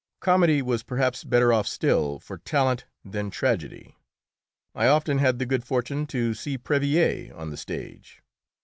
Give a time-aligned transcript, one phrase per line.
[0.19, 3.95] Comedy was perhaps better off still for talent than tragedy.
[4.73, 8.23] I often had the good fortune to see Préville on the stage.